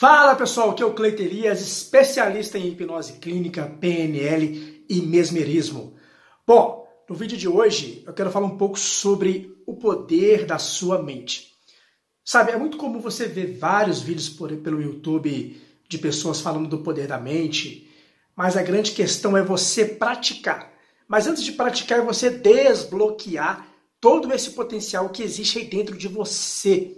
[0.00, 5.94] Fala pessoal, aqui é o Cleiton Elias, especialista em hipnose clínica, PNL e mesmerismo.
[6.46, 11.02] Bom, no vídeo de hoje eu quero falar um pouco sobre o poder da sua
[11.02, 11.54] mente.
[12.24, 16.78] Sabe, é muito comum você ver vários vídeos por, pelo YouTube de pessoas falando do
[16.78, 17.90] poder da mente,
[18.34, 20.72] mas a grande questão é você praticar.
[21.06, 23.68] Mas antes de praticar, é você desbloquear
[24.00, 26.96] todo esse potencial que existe aí dentro de você.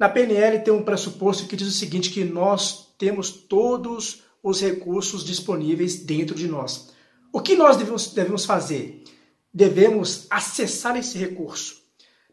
[0.00, 5.22] Na PNL tem um pressuposto que diz o seguinte, que nós temos todos os recursos
[5.22, 6.88] disponíveis dentro de nós.
[7.30, 9.04] O que nós devemos, devemos fazer?
[9.52, 11.82] Devemos acessar esse recurso,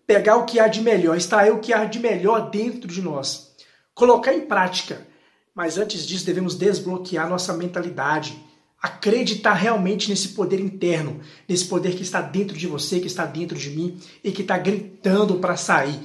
[0.05, 3.53] pegar o que há de melhor, extrair o que há de melhor dentro de nós,
[3.93, 5.05] colocar em prática.
[5.54, 8.41] Mas antes disso, devemos desbloquear nossa mentalidade,
[8.81, 13.57] acreditar realmente nesse poder interno, nesse poder que está dentro de você, que está dentro
[13.57, 15.99] de mim e que está gritando para sair.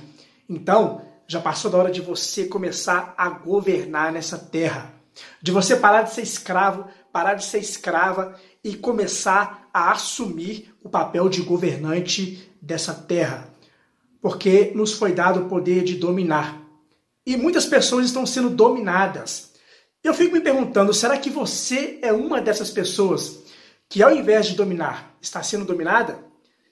[0.49, 4.93] Então, já passou da hora de você começar a governar nessa terra.
[5.41, 10.91] De você parar de ser escravo, parar de ser escrava e começar a assumir o
[10.91, 13.49] papel de governante dessa terra.
[14.21, 16.61] Porque nos foi dado o poder de dominar.
[17.24, 19.52] E muitas pessoas estão sendo dominadas.
[20.05, 23.39] Eu fico me perguntando, será que você é uma dessas pessoas
[23.89, 26.19] que ao invés de dominar, está sendo dominada?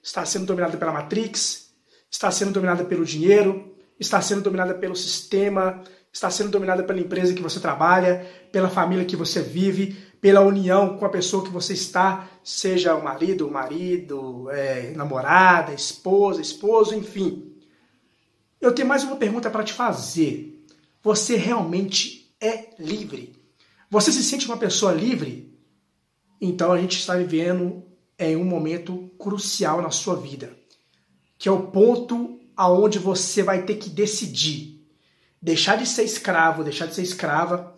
[0.03, 1.71] Está sendo dominada pela Matrix?
[2.11, 3.71] Está sendo dominada pelo dinheiro?
[4.01, 9.05] Está sendo dominada pelo sistema, está sendo dominada pela empresa que você trabalha, pela família
[9.05, 13.51] que você vive, pela união com a pessoa que você está, seja o marido, o
[13.51, 17.55] marido, é, namorada, esposa, esposo, enfim.
[18.59, 20.65] Eu tenho mais uma pergunta para te fazer.
[21.03, 23.35] Você realmente é livre?
[23.89, 25.55] Você se sente uma pessoa livre?
[26.39, 27.83] Então a gente está vivendo
[28.17, 30.55] em um momento crucial na sua vida,
[31.37, 34.71] que é o ponto aonde você vai ter que decidir
[35.41, 37.73] deixar de ser escravo, deixar de ser escrava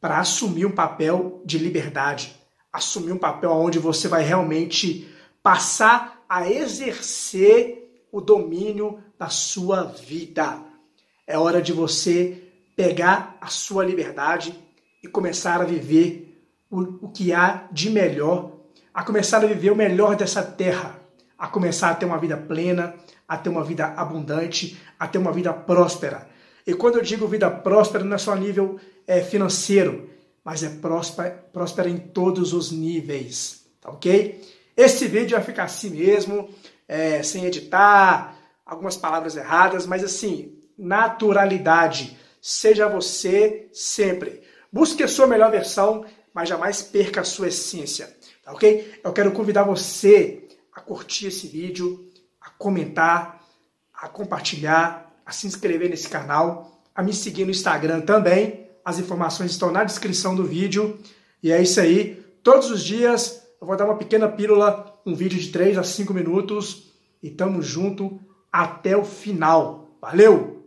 [0.00, 2.36] para assumir um papel de liberdade,
[2.72, 5.08] assumir um papel onde você vai realmente
[5.42, 10.60] passar a exercer o domínio da sua vida.
[11.26, 12.42] É hora de você
[12.76, 14.54] pegar a sua liberdade
[15.02, 18.52] e começar a viver o, o que há de melhor,
[18.92, 21.00] a começar a viver o melhor dessa terra,
[21.36, 22.94] a começar a ter uma vida plena,
[23.28, 26.26] a ter uma vida abundante, a ter uma vida próspera.
[26.66, 30.08] E quando eu digo vida próspera, não é só nível é, financeiro,
[30.42, 34.40] mas é próspera, próspera em todos os níveis, tá ok?
[34.76, 36.48] Esse vídeo vai ficar assim mesmo,
[36.86, 42.16] é, sem editar, algumas palavras erradas, mas assim, naturalidade.
[42.40, 44.42] Seja você sempre.
[44.72, 48.14] Busque a sua melhor versão, mas jamais perca a sua essência,
[48.44, 49.00] tá ok?
[49.02, 52.07] Eu quero convidar você a curtir esse vídeo,
[52.40, 53.40] a comentar,
[53.92, 58.66] a compartilhar, a se inscrever nesse canal, a me seguir no Instagram também.
[58.84, 60.98] As informações estão na descrição do vídeo.
[61.42, 62.24] E é isso aí.
[62.42, 66.14] Todos os dias eu vou dar uma pequena pílula, um vídeo de 3 a 5
[66.14, 66.92] minutos.
[67.22, 69.96] E tamo junto até o final.
[70.00, 70.57] Valeu!